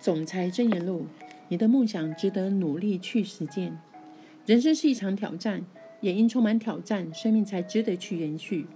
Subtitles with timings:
[0.00, 1.06] 总裁箴言录：
[1.48, 3.78] 你的梦想值得努力去实践。
[4.46, 5.64] 人生是一场挑战，
[6.00, 8.66] 也因充满挑战，生命才值得去延续。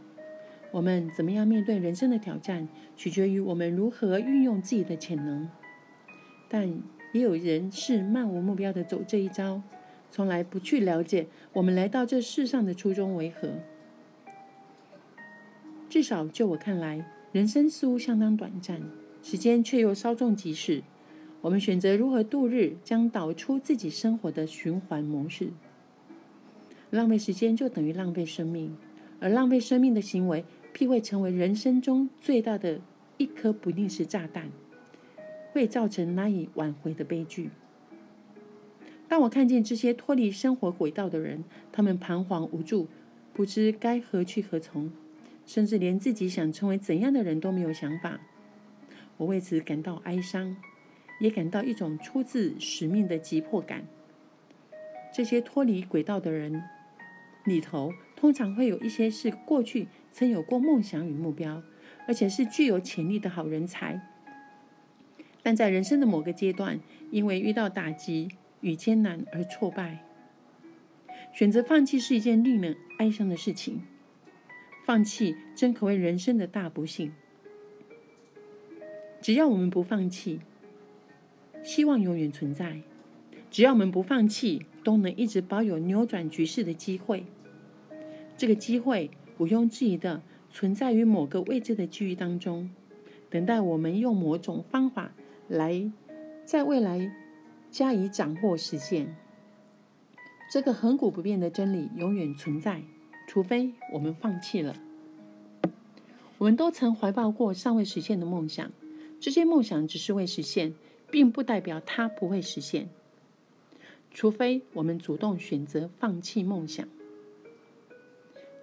[0.73, 5.49] 我们怎么样面对人生的挑战，取决于我们如何运用自己的潜能。
[6.49, 6.69] 但
[7.13, 9.63] 也有人是漫无目标的走这一招，
[10.11, 13.49] 从来不去了解我们来到这世上的初衷为何。
[15.89, 18.83] 至少就我看来，人生似乎相当短暂，
[19.23, 20.83] 时间却又稍纵即逝。
[21.43, 25.49] 我们选择如何度日，将导出自己生活的循环模式。
[26.91, 28.77] 浪费时间就等于浪费生命，
[29.19, 32.81] 而浪费生命的行为，必会成为人生中最大的
[33.17, 34.51] 一颗不定时炸弹，
[35.53, 37.51] 会造成难以挽回的悲剧。
[39.09, 42.87] 当我看见这些脱离生活轨道的人，他们彷徨无助，
[43.33, 44.93] 不知该何去何从，
[45.45, 48.21] 甚至连自己想成为怎样的人都没有想法，
[49.17, 50.57] 我为此感到哀伤。
[51.23, 53.85] 也感到一种出自使命的急迫感。
[55.15, 56.65] 这些脱离轨道的人
[57.45, 61.63] 里头，通常会有一些是过去曾有过梦想与目标，
[62.09, 64.01] 而且是具有潜力的好人才，
[65.45, 66.81] 但在人生的某个阶段，
[67.13, 70.05] 因为遇到打击与艰难而挫败，
[71.33, 73.85] 选择放弃是一件令人哀伤的事情。
[74.85, 77.13] 放弃真可谓人生的大不幸。
[79.21, 80.41] 只要我们不放弃。
[81.63, 82.81] 希望永远存在，
[83.51, 87.25] 只要我们不放弃，都能一直保有扭转局势的机会。
[88.37, 92.71] 这个机会毋庸置疑的存在于某个未知的机遇当中，
[93.31, 95.13] 等待我们用某种方法
[95.49, 95.91] 来
[96.45, 97.15] 在未来
[97.71, 99.15] 加以掌握实现。
[100.51, 102.83] 这个恒古不变的真理永远存在，
[103.27, 104.77] 除非我们放弃了。
[106.39, 108.73] 我们都曾怀抱过尚未实现的梦想，
[109.21, 110.75] 这些梦想只是未实现。
[111.13, 112.89] 并不代表它不会实现，
[114.11, 116.89] 除非我们主动选择放弃梦想。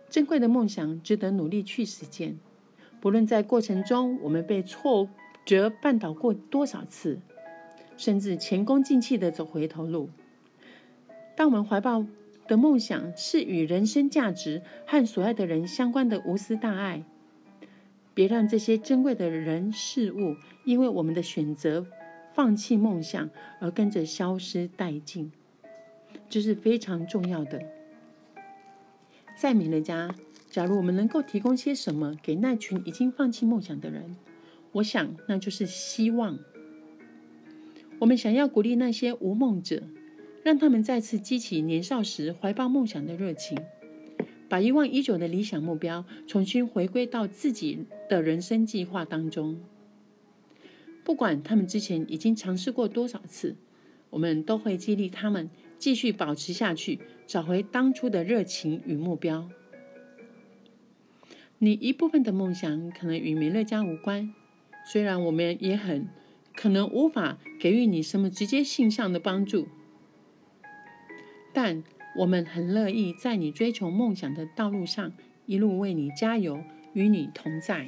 [0.09, 2.39] 珍贵的梦想值得努力去实践，
[2.99, 5.07] 不论在过程中我们被挫
[5.45, 7.19] 折绊倒过多少次，
[7.95, 10.09] 甚至前功尽弃的走回头路。
[11.35, 12.03] 当我们怀抱
[12.47, 17.03] 的梦想是与人生价值和所爱的人相关的无私大爱，
[18.15, 21.85] 别让这些珍贵的人事物因为我们的选择。
[22.39, 23.29] 放弃梦想
[23.59, 25.29] 而跟着消失殆尽，
[26.29, 27.61] 这是非常重要的。
[29.37, 30.15] 在美乐家，
[30.49, 34.15] 假如我们能够提供些什么给那群已经放弃梦想的人，
[34.71, 36.39] 我想那就是希望。
[37.99, 39.83] 我们想要鼓励那些无梦者，
[40.41, 43.57] 让他们再次激起年少时怀抱梦想的热情，
[44.47, 49.59] 把遗忘已久的理想目标重新回归到自己的人生计划当中。
[51.09, 53.55] 不管他们之前已经尝试过多少次，
[54.11, 55.49] 我们都会激励他们
[55.79, 59.49] 继续保持下去，找回当初的热情与目标。
[61.57, 64.31] 你一部分的梦想可能与美乐家无关，
[64.85, 66.07] 虽然我们也很
[66.55, 69.67] 可能无法给予你什么直接性上的帮助，
[71.51, 71.83] 但
[72.17, 75.11] 我们很乐意在你追求梦想的道路上
[75.47, 77.87] 一路为你加油，与你同在。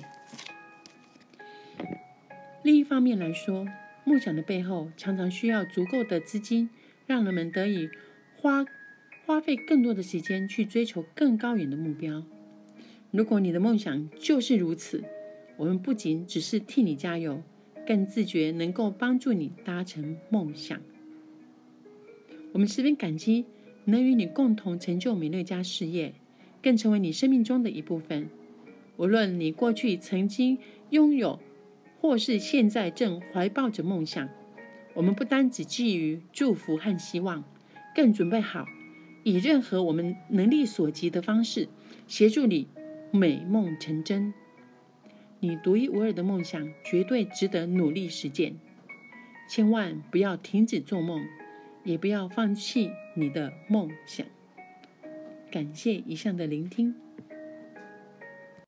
[2.63, 3.65] 另一方面来说，
[4.03, 6.69] 梦想的背后常常需要足够的资金，
[7.07, 7.89] 让人们得以
[8.35, 8.63] 花
[9.25, 12.23] 花费更多的时间去追求更高远的目标。
[13.09, 15.03] 如果你的梦想就是如此，
[15.57, 17.41] 我们不仅只是替你加油，
[17.87, 20.79] 更自觉能够帮助你达成梦想。
[22.53, 23.45] 我们十分感激
[23.85, 26.13] 能与你共同成就美乐家事业，
[26.61, 28.29] 更成为你生命中的一部分。
[28.97, 30.59] 无论你过去曾经
[30.91, 31.39] 拥有。
[32.01, 34.27] 或是现在正怀抱着梦想，
[34.95, 37.43] 我们不单只寄予祝福和希望，
[37.93, 38.65] 更准备好
[39.23, 41.69] 以任何我们能力所及的方式
[42.07, 42.67] 协助你
[43.11, 44.33] 美梦成真。
[45.39, 48.55] 你独一无二的梦想绝对值得努力实践，
[49.47, 51.23] 千万不要停止做梦，
[51.83, 54.25] 也不要放弃你的梦想。
[55.51, 56.95] 感谢以上的聆听。